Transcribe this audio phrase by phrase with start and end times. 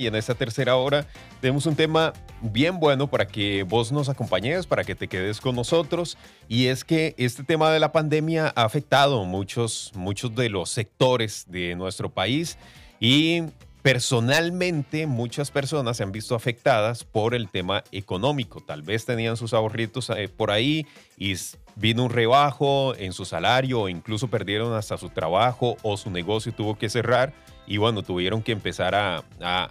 [0.00, 1.06] Y en esta tercera hora
[1.42, 5.54] tenemos un tema bien bueno para que vos nos acompañes, para que te quedes con
[5.54, 6.16] nosotros.
[6.48, 11.44] Y es que este tema de la pandemia ha afectado muchos, muchos de los sectores
[11.50, 12.56] de nuestro país.
[12.98, 13.42] Y
[13.82, 18.62] personalmente muchas personas se han visto afectadas por el tema económico.
[18.62, 20.86] Tal vez tenían sus ahorritos eh, por ahí
[21.18, 21.34] y
[21.76, 26.54] vino un rebajo en su salario o incluso perdieron hasta su trabajo o su negocio
[26.54, 27.34] tuvo que cerrar
[27.66, 29.24] y bueno, tuvieron que empezar a,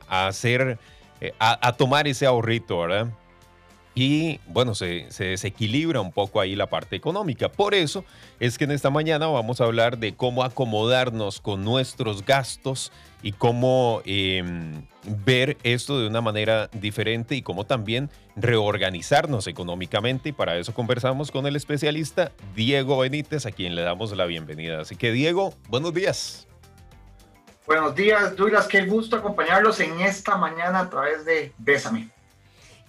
[0.08, 0.78] hacer,
[1.22, 3.08] eh, a, tomar ese ahorrito, ¿verdad?
[3.96, 7.50] Y bueno, se, desequilibra un poco ahí la parte económica.
[7.50, 8.06] Por eso
[8.40, 13.34] es que en esta mañana vamos a hablar de cómo acomodarnos con nuestros gastos y
[13.34, 14.84] cómo em,
[15.26, 20.30] ver esto de una manera diferente y cómo también reorganizarnos económicamente.
[20.30, 24.80] Y para eso conversamos con el especialista Diego Benítez, a quien le damos la bienvenida.
[24.80, 26.49] Así que Diego, buenos días.
[27.70, 28.68] Buenos días, Douglas.
[28.68, 32.10] Qué gusto acompañarlos en esta mañana a través de Bésame.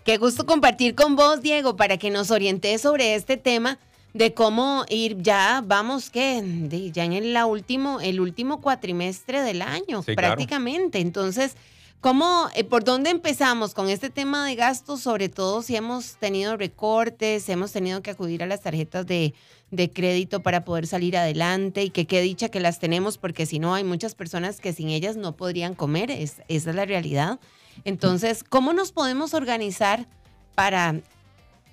[0.06, 3.78] Qué gusto compartir con vos, Diego, para que nos oriente sobre este tema
[4.14, 10.02] de cómo ir ya, vamos que ya en el, último, el último cuatrimestre del año,
[10.02, 11.00] prácticamente.
[11.00, 11.56] Entonces,
[12.00, 15.00] ¿cómo, eh, por dónde empezamos con este tema de gastos?
[15.00, 19.34] Sobre todo si hemos tenido recortes, hemos tenido que acudir a las tarjetas de,
[19.70, 23.58] de crédito para poder salir adelante y que qué dicha que las tenemos porque si
[23.58, 27.38] no hay muchas personas que sin ellas no podrían comer, es, esa es la realidad.
[27.84, 30.06] Entonces, ¿cómo nos podemos organizar
[30.54, 30.96] para,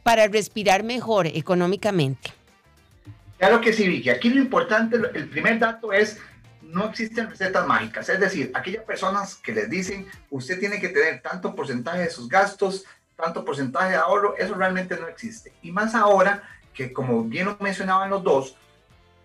[0.03, 2.31] para respirar mejor económicamente?
[3.37, 4.09] Claro que sí, Vicky.
[4.09, 6.17] Aquí lo importante, el primer dato es,
[6.67, 8.09] no existen recetas mágicas.
[8.09, 12.27] Es decir, aquellas personas que les dicen, usted tiene que tener tanto porcentaje de sus
[12.27, 15.53] gastos, tanto porcentaje de ahorro, eso realmente no existe.
[15.61, 18.55] Y más ahora que como bien lo mencionaban los dos,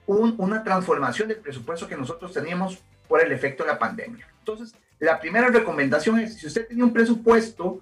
[0.07, 4.27] una transformación del presupuesto que nosotros teníamos por el efecto de la pandemia.
[4.39, 7.81] Entonces, la primera recomendación es, si usted tenía un presupuesto,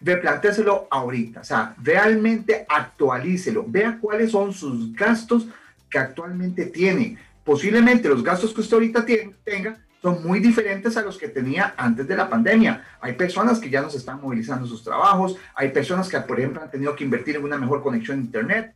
[0.00, 5.46] replantéeselo ahorita, o sea, realmente actualícelo, vea cuáles son sus gastos
[5.88, 7.18] que actualmente tiene.
[7.44, 9.04] Posiblemente los gastos que usted ahorita
[9.44, 12.84] tenga son muy diferentes a los que tenía antes de la pandemia.
[13.00, 16.60] Hay personas que ya no se están movilizando sus trabajos, hay personas que, por ejemplo,
[16.60, 18.74] han tenido que invertir en una mejor conexión a Internet,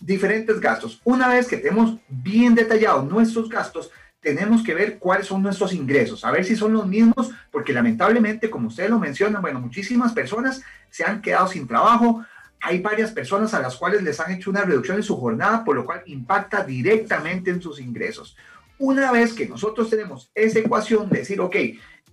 [0.00, 1.00] diferentes gastos.
[1.04, 3.90] Una vez que tenemos bien detallados nuestros gastos,
[4.20, 8.48] tenemos que ver cuáles son nuestros ingresos, a ver si son los mismos, porque lamentablemente,
[8.48, 12.24] como ustedes lo mencionan, bueno, muchísimas personas se han quedado sin trabajo.
[12.66, 15.76] Hay varias personas a las cuales les han hecho una reducción en su jornada, por
[15.76, 18.38] lo cual impacta directamente en sus ingresos.
[18.78, 21.56] Una vez que nosotros tenemos esa ecuación de decir, ok,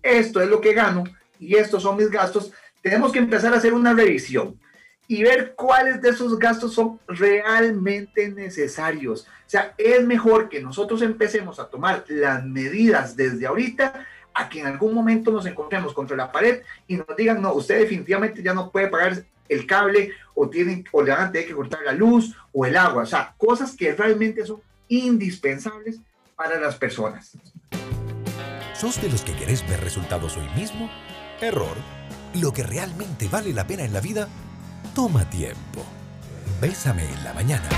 [0.04, 1.06] esto es lo que gano
[1.40, 2.52] y estos son mis gastos,
[2.82, 4.60] tenemos que empezar a hacer una revisión
[5.08, 9.22] y ver cuáles de esos gastos son realmente necesarios.
[9.22, 14.60] O sea, es mejor que nosotros empecemos a tomar las medidas desde ahorita a que
[14.60, 18.54] en algún momento nos encontremos contra la pared y nos digan, no, usted definitivamente ya
[18.54, 21.94] no puede pagar el cable o, tienen, o le van a tener que cortar la
[21.94, 23.04] luz o el agua.
[23.04, 26.00] O sea, cosas que realmente son indispensables
[26.36, 27.38] para las personas.
[28.74, 30.90] ¿Sos de los que querés ver resultados hoy mismo?
[31.40, 31.78] Error.
[32.42, 34.28] Lo que realmente vale la pena en la vida
[34.96, 35.86] toma tiempo.
[36.60, 37.70] Bésame en la mañana.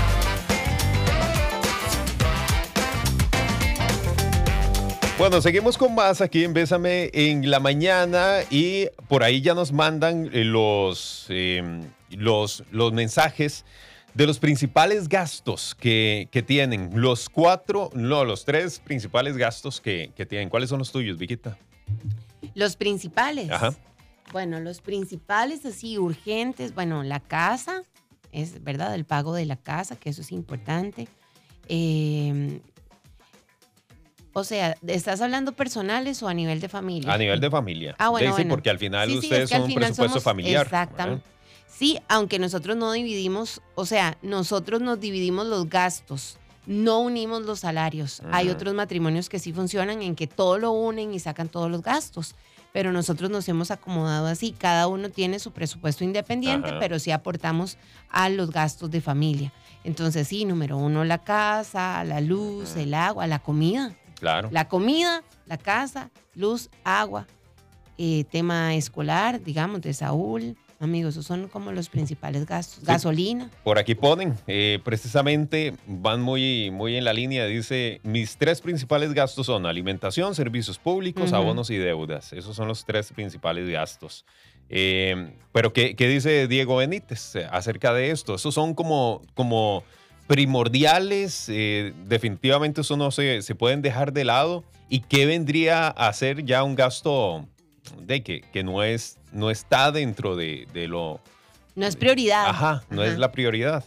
[5.16, 9.72] Bueno, seguimos con más aquí en Bésame en la mañana y por ahí ya nos
[9.72, 13.64] mandan eh, los, em, los, los mensajes
[14.12, 16.90] de los principales gastos que, tienen.
[17.00, 20.48] Los cuatro, no, los tres principales gastos que, que tienen.
[20.48, 21.56] ¿Cuáles son los tuyos, Viquita?
[22.54, 23.50] Los principales.
[23.52, 23.72] Ajá.
[24.32, 27.84] Bueno, los principales así urgentes, bueno, la casa,
[28.32, 31.06] es verdad, el pago de la casa, que eso es importante.
[31.68, 32.60] Em,
[34.34, 37.12] o sea, ¿estás hablando personales o a nivel de familia?
[37.12, 37.94] A nivel de familia.
[37.98, 38.36] Ah, bueno.
[38.36, 40.66] Sí, porque al final ustedes son un presupuesto familiar.
[40.66, 41.24] Exactamente.
[41.66, 47.60] Sí, aunque nosotros no dividimos, o sea, nosotros nos dividimos los gastos, no unimos los
[47.60, 48.22] salarios.
[48.30, 51.82] Hay otros matrimonios que sí funcionan en que todo lo unen y sacan todos los
[51.82, 52.34] gastos
[52.74, 54.50] pero nosotros nos hemos acomodado así.
[54.50, 57.78] Cada uno tiene su presupuesto independiente, pero sí aportamos
[58.10, 59.52] a los gastos de familia.
[59.84, 63.94] Entonces, sí, número uno, la casa, la luz, el agua, la comida.
[64.18, 64.48] Claro.
[64.52, 67.26] La comida, la casa, luz, agua.
[67.96, 72.84] Eh, tema escolar, digamos, de Saúl, Amigos, esos son como los principales gastos.
[72.84, 73.50] Gasolina.
[73.62, 79.14] Por aquí ponen, eh, precisamente van muy, muy en la línea, dice, mis tres principales
[79.14, 82.32] gastos son alimentación, servicios públicos, abonos y deudas.
[82.32, 84.26] Esos son los tres principales gastos.
[84.68, 88.34] Eh, pero ¿qué, ¿qué, dice Diego Benítez acerca de esto?
[88.34, 89.84] Esos son como, como
[90.26, 94.64] primordiales, eh, definitivamente eso no se, se pueden dejar de lado.
[94.88, 97.46] ¿Y qué vendría a ser ya un gasto
[98.00, 101.20] de que, que no, es, no está dentro de, de lo...
[101.74, 102.46] No es prioridad.
[102.46, 103.84] Ajá, no es la prioridad.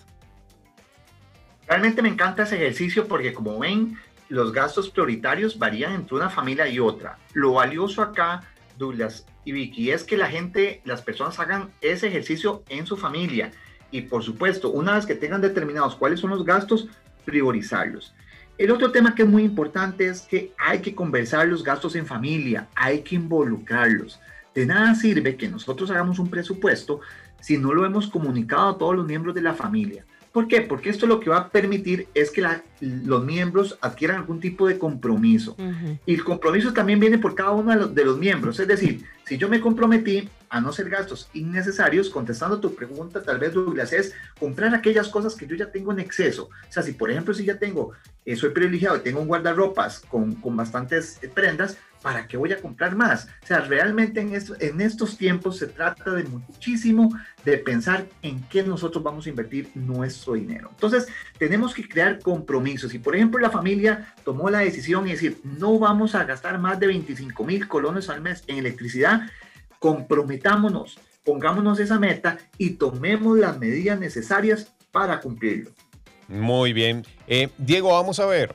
[1.67, 3.97] Realmente me encanta ese ejercicio porque como ven,
[4.29, 7.17] los gastos prioritarios varían entre una familia y otra.
[7.33, 8.43] Lo valioso acá,
[8.77, 13.51] Douglas y Vicky, es que la gente, las personas hagan ese ejercicio en su familia.
[13.91, 16.87] Y por supuesto, una vez que tengan determinados cuáles son los gastos,
[17.25, 18.13] priorizarlos.
[18.57, 22.05] El otro tema que es muy importante es que hay que conversar los gastos en
[22.05, 24.19] familia, hay que involucrarlos.
[24.55, 27.01] De nada sirve que nosotros hagamos un presupuesto
[27.39, 30.03] si no lo hemos comunicado a todos los miembros de la familia.
[30.31, 30.61] ¿Por qué?
[30.61, 32.45] Porque esto lo que va a permitir es que
[32.79, 35.55] los miembros adquieran algún tipo de compromiso.
[36.05, 38.59] Y el compromiso también viene por cada uno de los, miembros.
[38.59, 43.39] Es decir, si yo me comprometí a no hacer gastos innecesarios, contestando tu pregunta, tal
[43.39, 46.45] vez Douglas, es comprar aquellas cosas que yo ya tengo en exceso.
[46.45, 47.94] O sea, si por ejemplo, si ya tengo,
[48.25, 52.51] eh, soy privilegiado y tengo un guardarropas con, con bastantes eh, prendas, ¿para qué voy
[52.53, 53.27] a comprar más?
[53.44, 57.13] O sea, realmente en, en estos tiempos se trata de muchísimo
[57.44, 60.69] de pensar en qué nosotros vamos a invertir nuestro dinero.
[60.71, 61.07] Entonces,
[61.38, 62.94] tenemos que crear compromisos.
[62.94, 66.79] Y por ejemplo, la familia tomó la decisión y decir, no vamos a gastar más
[66.79, 69.29] de 25 mil colones al mes en electricidad,
[69.87, 75.71] comprometámonos, pongámonos esa meta y tomemos las medidas necesarias para cumplirlo.
[76.27, 77.05] Muy bien.
[77.25, 78.53] Eh, Diego, vamos a ver.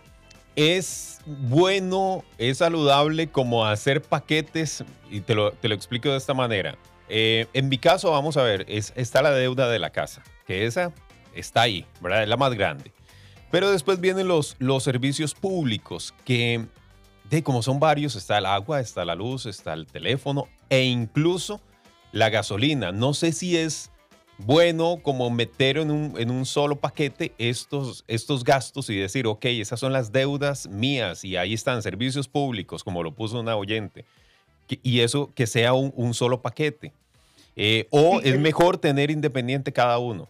[0.56, 6.34] Es bueno, es saludable como hacer paquetes, y te lo, te lo explico de esta
[6.34, 6.76] manera.
[7.08, 10.66] Eh, en mi caso, vamos a ver, es, está la deuda de la casa, que
[10.66, 10.92] esa
[11.34, 12.24] está ahí, ¿verdad?
[12.24, 12.92] Es la más grande.
[13.50, 16.66] Pero después vienen los, los servicios públicos, que
[17.32, 21.62] de como son varios, está el agua, está la luz, está el teléfono e incluso
[22.12, 22.92] la gasolina.
[22.92, 23.90] No sé si es
[24.36, 29.46] bueno como meter en un, en un solo paquete estos, estos gastos y decir, ok,
[29.46, 34.04] esas son las deudas mías y ahí están servicios públicos, como lo puso una oyente,
[34.68, 36.92] y eso que sea un, solo paquete.
[37.56, 40.28] Eh, o es mejor tener independiente cada uno.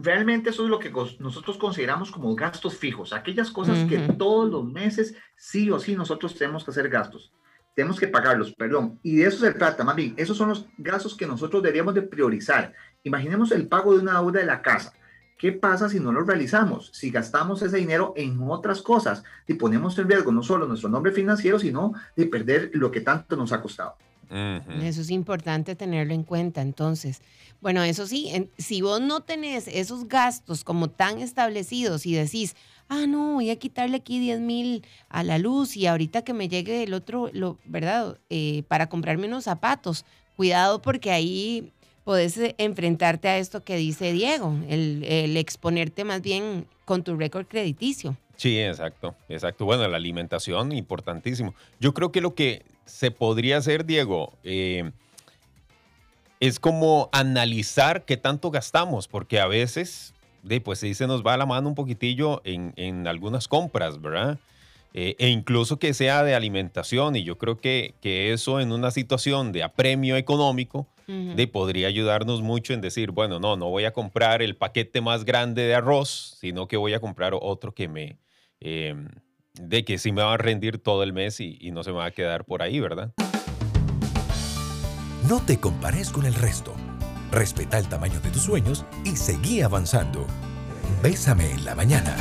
[0.00, 4.64] Realmente eso es lo que nosotros consideramos como gastos fijos, aquellas cosas que todos los
[4.64, 7.32] meses sí o sí nosotros tenemos que hacer gastos
[7.78, 8.98] tenemos que pagarlos, perdón.
[9.04, 12.02] Y de eso se trata, más bien, esos son los gastos que nosotros deberíamos de
[12.02, 12.74] priorizar.
[13.04, 14.94] Imaginemos el pago de una deuda de la casa.
[15.38, 16.90] ¿Qué pasa si no lo realizamos?
[16.92, 21.12] Si gastamos ese dinero en otras cosas y ponemos en riesgo no solo nuestro nombre
[21.12, 23.94] financiero, sino de perder lo que tanto nos ha costado.
[24.30, 26.60] Eso es importante tenerlo en cuenta.
[26.60, 27.22] Entonces,
[27.60, 32.54] bueno, eso sí, si vos no tenés esos gastos como tan establecidos y decís,
[32.88, 36.48] ah, no, voy a quitarle aquí 10 mil a la luz y ahorita que me
[36.48, 38.18] llegue el otro, lo, ¿verdad?
[38.30, 40.04] Eh, para comprarme unos zapatos.
[40.36, 41.72] Cuidado porque ahí
[42.04, 47.46] puedes eh, enfrentarte a esto que dice Diego, el, exponerte más bien con tu récord
[47.46, 48.16] crediticio.
[48.36, 49.64] Sí, exacto, exacto.
[49.64, 51.54] Bueno, la alimentación, importantísimo.
[51.80, 54.90] Yo creo que lo que se podría hacer, Diego, eh,
[56.40, 60.14] es como analizar qué tanto gastamos, porque a veces,
[60.64, 64.38] pues sí se nos va la mano un poquitillo en, en algunas compras, ¿verdad?
[64.94, 68.90] Eh, e incluso que sea de alimentación, y yo creo que, que eso en una
[68.90, 73.94] situación de apremio económico, de, podría ayudarnos mucho en decir, bueno, no, no voy a
[73.94, 78.18] comprar el paquete más grande de arroz, sino que voy a comprar otro que me,
[78.60, 79.08] em,
[79.60, 81.98] de que sí me va a rendir todo el mes y, y no se me
[81.98, 83.12] va a quedar por ahí, ¿verdad?
[85.28, 86.74] No te compares con el resto.
[87.30, 90.26] Respeta el tamaño de tus sueños y seguí avanzando.
[91.02, 92.16] Bésame en la mañana.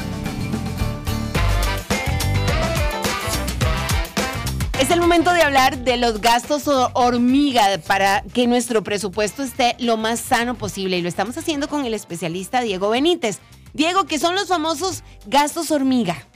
[4.79, 9.97] Es el momento de hablar de los gastos hormiga para que nuestro presupuesto esté lo
[9.97, 13.39] más sano posible y lo estamos haciendo con el especialista Diego Benítez.
[13.73, 16.27] Diego, ¿qué son los famosos gastos hormiga?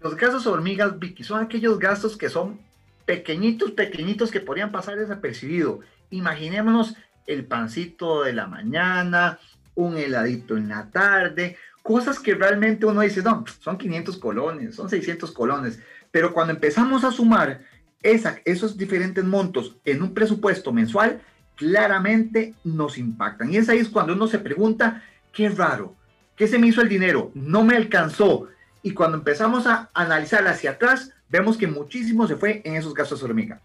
[0.00, 2.60] Los gastos hormigas, Vicky, son aquellos gastos que son
[3.04, 5.80] pequeñitos, pequeñitos que podrían pasar desapercibidos.
[6.10, 6.94] Imaginémonos
[7.26, 9.38] el pancito de la mañana,
[9.74, 14.88] un heladito en la tarde, cosas que realmente uno dice, no, son 500 colones, son
[14.88, 17.60] 600 colones pero cuando empezamos a sumar
[18.02, 21.20] esos diferentes montos en un presupuesto mensual,
[21.56, 23.52] claramente nos impactan.
[23.52, 25.02] Y es ahí cuando uno se pregunta,
[25.32, 25.94] qué raro,
[26.36, 27.30] ¿qué se me hizo el dinero?
[27.34, 28.48] No me alcanzó.
[28.82, 33.22] Y cuando empezamos a analizar hacia atrás, vemos que muchísimo se fue en esos gastos
[33.22, 33.60] hormiga.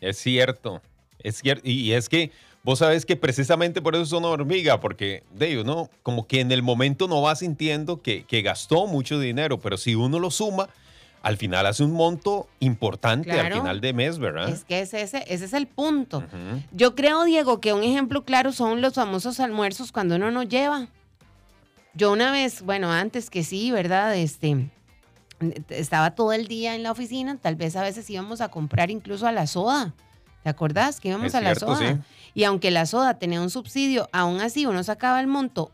[0.00, 0.82] Es cierto,
[1.18, 1.62] es cierto.
[1.64, 2.30] Y es que
[2.62, 6.62] vos sabes que precisamente por eso son hormiga, porque de uno como que en el
[6.62, 10.68] momento no va sintiendo que, que gastó mucho dinero, pero si uno lo suma,
[11.22, 14.48] al final hace un monto importante al final de mes, ¿verdad?
[14.48, 16.22] Es que ese, ese, ese es el punto.
[16.72, 20.88] Yo creo, Diego, que un ejemplo claro son los famosos almuerzos cuando uno no lleva.
[21.94, 24.16] Yo una vez, bueno, antes que sí, ¿verdad?
[24.16, 24.70] Este,
[25.68, 29.26] estaba todo el día en la oficina, tal vez a veces íbamos a comprar incluso
[29.26, 29.94] a la soda.
[30.42, 32.04] ¿Te acordás que íbamos a la soda?
[32.34, 35.72] Y aunque la soda tenía un subsidio, aún así uno sacaba el monto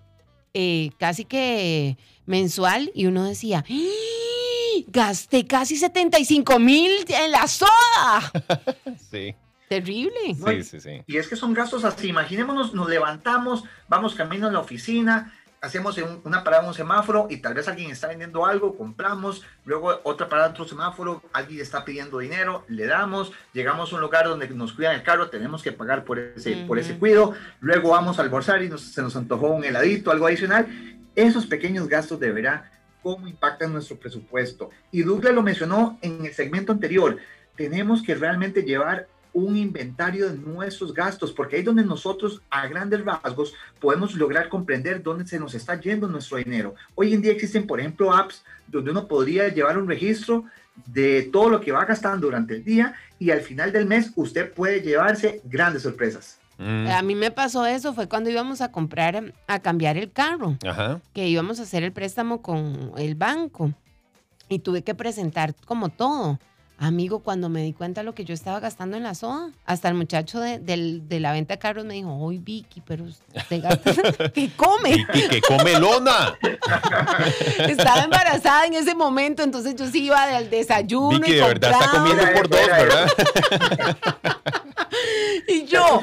[0.55, 4.83] eh, casi que mensual y uno decía, ¡Ah!
[4.89, 8.33] gasté casi 75 mil en la soda.
[9.11, 9.35] sí.
[9.69, 10.35] Terrible.
[10.35, 11.03] Sí, sí, sí.
[11.07, 12.09] Y es que son gastos así.
[12.09, 15.33] Imaginémonos, nos levantamos, vamos camino a la oficina,
[15.65, 20.01] hacemos una parada en un semáforo y tal vez alguien está vendiendo algo, compramos, luego
[20.05, 24.27] otra parada en otro semáforo, alguien está pidiendo dinero, le damos, llegamos a un lugar
[24.27, 28.19] donde nos cuidan el carro, tenemos que pagar por ese, por ese cuido, luego vamos
[28.19, 30.67] a almorzar y se nos antojó un heladito, algo adicional.
[31.17, 32.61] Esos pequeños gastos de
[33.03, 34.71] cómo impactan nuestro presupuesto.
[34.91, 37.19] Y Douglas lo mencionó en el segmento anterior,
[37.57, 42.67] tenemos que realmente llevar un inventario de nuestros gastos, porque ahí es donde nosotros a
[42.69, 46.75] grandes rasgos podemos lograr comprender dónde se nos está yendo nuestro dinero.
[46.95, 50.45] Hoy en día existen, por ejemplo, apps donde uno podría llevar un registro
[50.87, 54.53] de todo lo que va gastando durante el día y al final del mes usted
[54.53, 56.39] puede llevarse grandes sorpresas.
[56.59, 56.87] Mm.
[56.87, 60.57] A mí me pasó eso, fue cuando íbamos a comprar, a cambiar el carro,
[61.13, 63.73] que íbamos a hacer el préstamo con el banco
[64.49, 66.39] y tuve que presentar como todo.
[66.85, 69.89] Amigo, cuando me di cuenta de lo que yo estaba gastando en la soda, hasta
[69.89, 73.95] el muchacho de, la venta de carros me dijo, ¡Uy, Vicky, pero usted gasta,
[74.35, 74.91] ¿qué come?
[74.95, 76.39] Vicky, que come lona.
[77.67, 81.91] estaba embarazada en ese momento, entonces yo sí iba del desayuno Vicky, de verdad está
[81.91, 83.09] comiendo por dos, ¿verdad?
[85.49, 86.01] y yo.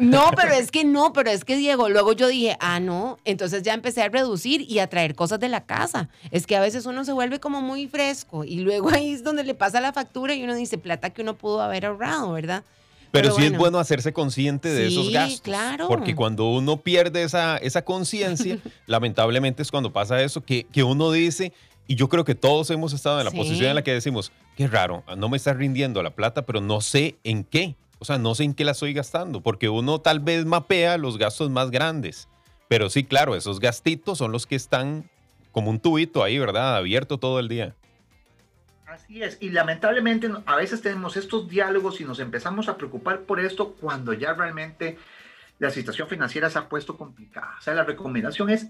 [0.00, 3.18] No, pero es que no, pero es que Diego, luego yo dije, ah, no.
[3.24, 6.08] Entonces ya empecé a reducir y a traer cosas de la casa.
[6.30, 9.44] Es que a veces uno se vuelve como muy fresco y luego ahí es donde
[9.44, 12.64] le pasa la factura y uno dice plata que uno pudo haber ahorrado, ¿verdad?
[13.12, 15.40] Pero, sí es bueno hacerse consciente de esos gastos.
[15.40, 15.88] claro.
[15.88, 21.10] Porque cuando uno pierde esa, esa conciencia, lamentablemente es cuando pasa eso, que, que uno
[21.10, 21.52] dice,
[21.86, 24.66] y yo creo que todos hemos estado en la posición en la que decimos, qué
[24.66, 27.76] raro, no me está rindiendo la plata, pero no sé en qué.
[28.06, 31.50] Sea, no sé en qué la estoy gastando, porque uno tal vez mapea los gastos
[31.50, 32.28] más grandes.
[32.68, 35.10] Pero sí, claro, esos gastitos son los que están
[35.50, 36.76] como un tubito ahí, ¿verdad?
[36.76, 37.74] Abierto todo el día.
[38.86, 43.40] Así es, y lamentablemente a veces tenemos estos diálogos y nos empezamos a preocupar por
[43.40, 44.96] esto cuando ya realmente
[45.58, 47.56] la situación financiera se ha puesto complicada.
[47.58, 48.68] O sea, la recomendación es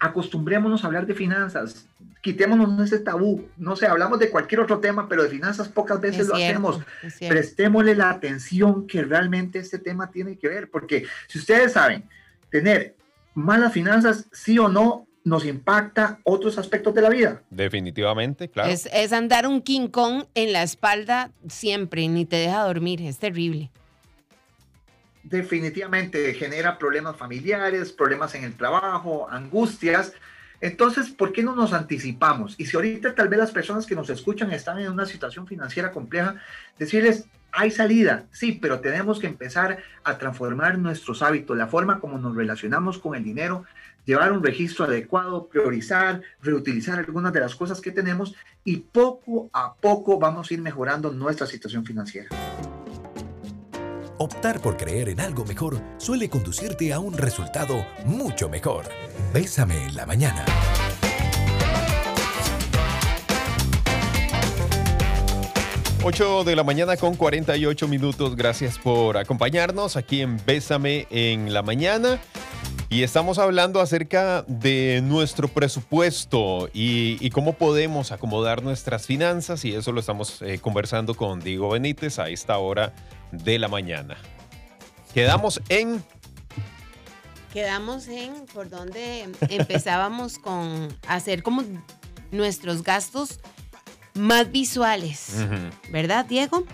[0.00, 1.86] acostumbrémonos a hablar de finanzas,
[2.20, 6.28] quitémonos ese tabú, no sé, hablamos de cualquier otro tema, pero de finanzas pocas veces
[6.28, 6.80] lo hacemos.
[7.28, 12.04] Prestémosle la atención que realmente este tema tiene que ver, porque si ustedes saben,
[12.50, 12.96] tener
[13.34, 17.42] malas finanzas, sí o no, nos impacta otros aspectos de la vida.
[17.50, 18.70] Definitivamente, claro.
[18.70, 23.18] Es, es andar un King Kong en la espalda siempre, ni te deja dormir, es
[23.18, 23.70] terrible
[25.28, 30.12] definitivamente genera problemas familiares, problemas en el trabajo, angustias.
[30.60, 32.54] Entonces, ¿por qué no nos anticipamos?
[32.58, 35.92] Y si ahorita tal vez las personas que nos escuchan están en una situación financiera
[35.92, 36.36] compleja,
[36.78, 42.18] decirles, hay salida, sí, pero tenemos que empezar a transformar nuestros hábitos, la forma como
[42.18, 43.64] nos relacionamos con el dinero,
[44.04, 48.34] llevar un registro adecuado, priorizar, reutilizar algunas de las cosas que tenemos
[48.64, 52.28] y poco a poco vamos a ir mejorando nuestra situación financiera.
[54.20, 58.84] Optar por creer en algo mejor suele conducirte a un resultado mucho mejor.
[59.32, 60.44] Bésame en la mañana.
[66.02, 68.34] Ocho de la mañana con 48 minutos.
[68.34, 72.18] Gracias por acompañarnos aquí en Bésame en la mañana.
[72.90, 79.92] Y estamos hablando acerca de nuestro presupuesto y, cómo podemos acomodar nuestras finanzas y eso
[79.92, 82.94] lo estamos eh, conversando con Diego Benítez a esta hora
[83.30, 84.16] de la mañana.
[85.12, 86.02] Quedamos en...
[87.52, 91.62] Quedamos en por donde empezábamos con hacer como
[92.30, 93.38] nuestros gastos
[94.14, 95.46] más visuales,
[95.90, 96.64] ¿verdad, Diego?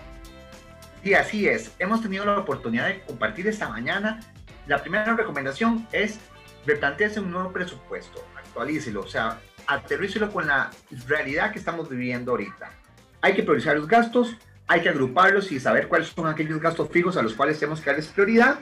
[1.03, 1.71] Sí, así es.
[1.77, 4.21] Hemos tenido la oportunidad de compartir esta mañana.
[4.67, 6.19] La primera recomendación es
[6.65, 10.71] replantearse un nuevo presupuesto, actualícelo, o sea, aterrícelo con la
[11.07, 12.71] realidad que estamos viviendo ahorita.
[13.21, 14.35] Hay que priorizar los gastos,
[14.67, 17.91] hay que agruparlos y saber cuáles son aquellos gastos fijos a los cuales tenemos que
[17.91, 18.59] darles prioridad.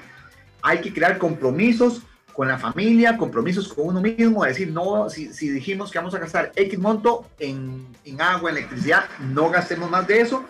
[0.62, 2.02] Hay que crear compromisos
[2.34, 6.52] con la familia, compromisos con uno mismo, decir, no, si, dijimos que vamos a gastar
[6.56, 10.44] X monto en, en agua, electricidad, no gastemos más de eso.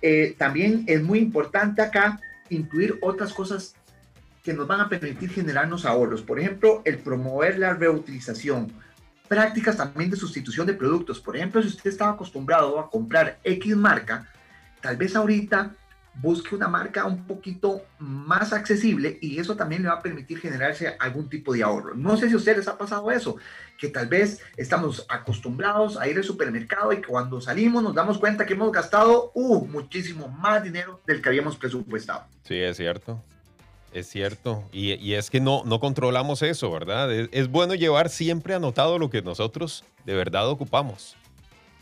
[0.00, 3.74] Eh, también es muy importante acá incluir otras cosas
[4.42, 6.22] que nos van a permitir generarnos ahorros.
[6.22, 8.72] Por ejemplo, el promover la reutilización.
[9.28, 11.20] Prácticas también de sustitución de productos.
[11.20, 14.26] Por ejemplo, si usted estaba acostumbrado a comprar X marca,
[14.80, 15.74] tal vez ahorita
[16.20, 20.96] busque una marca un poquito más accesible y eso también le va a permitir generarse
[20.98, 21.94] algún tipo de ahorro.
[21.94, 23.36] No sé si a ustedes les ha pasado eso,
[23.78, 28.46] que tal vez estamos acostumbrados a ir al supermercado y cuando salimos nos damos cuenta
[28.46, 32.24] que hemos gastado uh, muchísimo más dinero del que habíamos presupuestado.
[32.42, 33.22] Sí, es cierto.
[33.92, 34.64] Es cierto.
[34.72, 37.10] Y, es que no, no controlamos eso, ¿verdad?
[37.10, 41.16] es bueno llevar siempre anotado lo que nosotros de verdad ocupamos.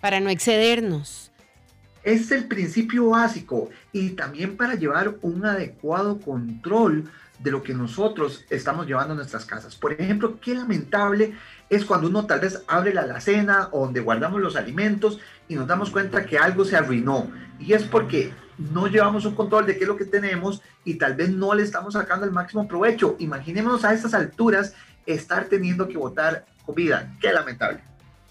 [0.00, 1.32] Para no excedernos
[2.06, 7.10] es el principio básico y también para llevar un adecuado control
[7.40, 9.74] de lo que nosotros estamos llevando a nuestras casas.
[9.74, 11.34] Por ejemplo, qué lamentable
[11.68, 15.66] es cuando uno tal vez abre la alacena o donde guardamos los alimentos y nos
[15.66, 17.28] damos cuenta que algo se arruinó.
[17.58, 21.14] Y es porque no llevamos un control de qué es lo que tenemos y tal
[21.14, 23.16] vez no le estamos sacando el máximo provecho.
[23.18, 27.14] Imaginémonos a estas alturas estar teniendo que botar comida.
[27.20, 27.80] Qué lamentable.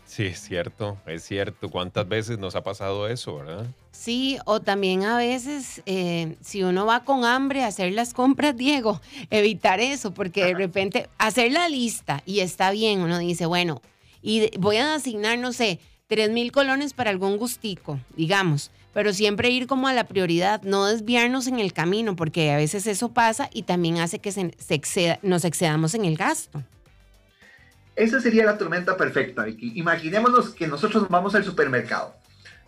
[0.05, 1.69] Sí, es cierto, es cierto.
[1.69, 3.65] ¿Cuántas veces nos ha pasado eso, verdad?
[3.91, 8.55] Sí, o también a veces, eh, si uno va con hambre a hacer las compras,
[8.57, 9.01] Diego,
[9.31, 13.81] evitar eso, porque de repente hacer la lista y está bien, uno dice, bueno,
[14.21, 19.49] y voy a asignar, no sé, tres mil colones para algún gustico, digamos, pero siempre
[19.49, 23.49] ir como a la prioridad, no desviarnos en el camino, porque a veces eso pasa
[23.51, 26.63] y también hace que se, nos excedamos en el gasto.
[27.97, 29.73] Esa sería la tormenta perfecta, Vicky.
[29.75, 32.15] Imaginémonos que nosotros vamos al supermercado.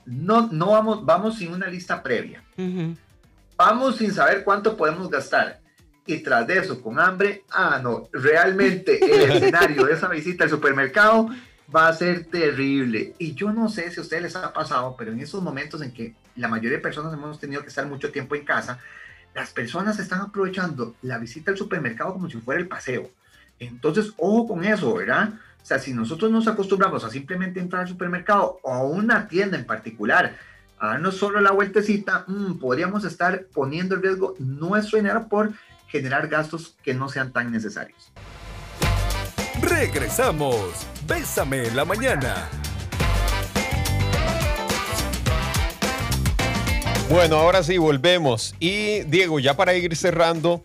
[0.06, 2.44] No, no vamos, vamos sin una lista previa.
[3.56, 5.62] Vamos sin saber cuánto podemos gastar.
[6.06, 10.50] Y tras de eso, con hambre, ah, no, realmente el escenario de esa visita al
[10.50, 11.30] supermercado
[11.74, 13.14] va a ser terrible.
[13.20, 15.92] Y yo no sé si a ustedes les ha pasado, pero en esos momentos en
[15.92, 18.80] que la mayoría de personas hemos tenido que estar mucho tiempo en casa,
[19.34, 23.10] las personas están aprovechando la visita al supermercado como si fuera el paseo.
[23.60, 25.34] Entonces, ojo con eso, ¿verdad?
[25.62, 29.58] O sea, si nosotros nos acostumbramos a simplemente entrar al supermercado o a una tienda
[29.58, 30.38] en particular,
[30.80, 35.52] a darnos solo la vueltecita, mm, podríamos estar poniendo en riesgo nuestro dinero por
[35.88, 38.12] generar gastos que no sean tan necesarios.
[39.80, 40.88] Regresamos.
[41.06, 42.50] Bésame en la mañana.
[47.12, 48.56] Bueno, ahora sí, volvemos.
[48.60, 50.64] Y Diego, ya para ir cerrando,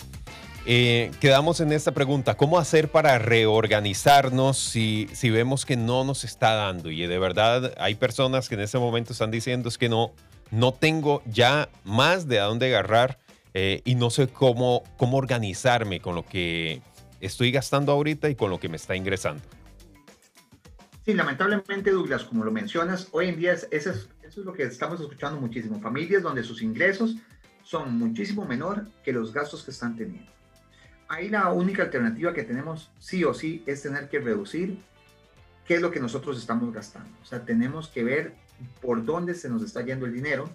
[0.64, 6.25] eh, quedamos en esta pregunta, ¿cómo hacer para reorganizarnos si, si vemos que no nos
[6.25, 6.90] está dando?
[6.90, 10.12] Y de verdad hay personas que en este momento están diciendo es que no,
[10.51, 13.18] no tengo ya más de a dónde agarrar
[13.53, 16.81] eh, y no sé cómo, cómo organizarme con lo que
[17.26, 19.42] estoy gastando ahorita y con lo que me está ingresando.
[21.04, 24.64] Sí, lamentablemente Douglas, como lo mencionas, hoy en día eso es, eso es lo que
[24.64, 25.80] estamos escuchando muchísimo.
[25.80, 27.16] Familias donde sus ingresos
[27.64, 30.32] son muchísimo menor que los gastos que están teniendo
[31.12, 34.78] ahí la única alternativa que tenemos sí o sí es tener que reducir
[35.66, 37.11] qué es lo que nosotros estamos gastando.
[37.20, 38.35] O sea, tenemos que ver
[38.80, 40.48] por dónde se nos está yendo el dinero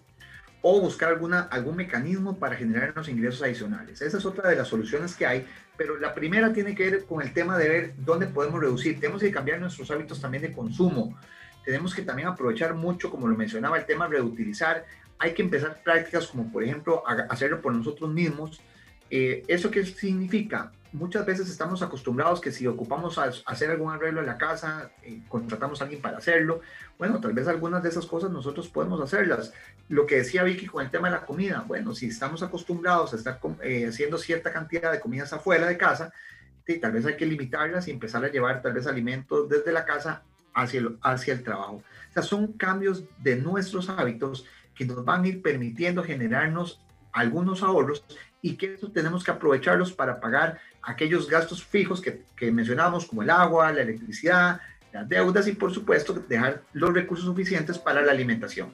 [0.69, 4.01] o buscar alguna, algún mecanismo para generarnos ingresos adicionales.
[4.01, 5.45] Esa es otra de las soluciones que hay,
[5.77, 8.99] pero la primera tiene que ver con el tema de ver dónde podemos reducir.
[8.99, 11.17] Tenemos que cambiar nuestros hábitos también de consumo.
[11.63, 14.86] Tenemos que también aprovechar mucho, como lo mencionaba, el tema de reutilizar.
[15.19, 18.60] Hay que empezar prácticas como, por ejemplo, hacerlo por nosotros mismos
[19.10, 20.71] eh, ¿Eso qué significa?
[20.93, 25.21] Muchas veces estamos acostumbrados que si ocupamos a hacer algún arreglo en la casa, eh,
[25.28, 26.62] contratamos a alguien para hacerlo.
[26.97, 29.54] Bueno, tal vez algunas de esas cosas nosotros podemos hacerlas.
[29.89, 33.17] Lo que decía Vicky con el tema de la comida, bueno, si estamos acostumbrados a
[33.17, 36.13] estar eh, haciendo cierta cantidad de comidas afuera de casa,
[36.82, 40.23] tal vez hay que limitarlas y empezar a llevar tal vez alimentos desde la casa
[40.54, 41.84] hacia el, hacia el trabajo.
[42.10, 44.45] O sea, son cambios de nuestros hábitos
[44.76, 46.82] que nos van a ir permitiendo generarnos
[47.13, 48.04] algunos ahorros
[48.41, 53.21] y que eso tenemos que aprovecharlos para pagar aquellos gastos fijos que, que mencionamos, como
[53.21, 54.62] el agua, la electricidad,
[54.93, 58.73] las deudas y por supuesto dejar los recursos suficientes para la alimentación.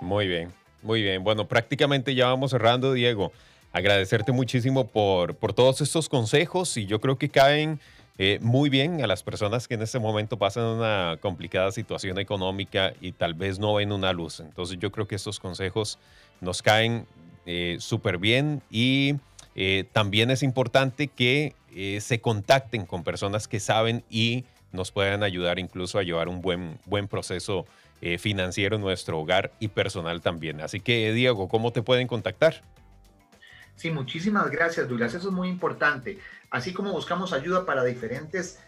[0.00, 1.22] Muy bien, muy bien.
[1.22, 3.32] Bueno, prácticamente ya vamos cerrando, Diego.
[3.72, 7.78] Agradecerte muchísimo por, por todos estos consejos y yo creo que caen
[8.18, 12.92] eh, muy bien a las personas que en este momento pasan una complicada situación económica
[13.00, 14.40] y tal vez no ven una luz.
[14.40, 15.98] Entonces yo creo que estos consejos
[16.40, 17.06] nos caen
[17.44, 19.14] eh, súper bien y
[19.56, 25.22] eh, también es importante que eh, se contacten con personas que saben y nos puedan
[25.22, 27.66] ayudar incluso a llevar un buen, buen proceso
[28.18, 30.60] financiero en nuestro hogar y personal también.
[30.60, 32.62] Así que, Diego, ¿cómo te pueden contactar?
[33.74, 35.14] Sí, muchísimas gracias, Douglas.
[35.14, 36.18] Eso es muy importante.
[36.50, 38.60] Así como buscamos ayuda para diferentes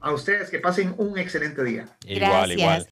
[0.00, 1.86] A ustedes que pasen un excelente día.
[2.06, 2.86] Igual, igual.